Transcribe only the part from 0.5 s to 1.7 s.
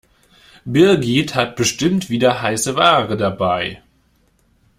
Birgit hat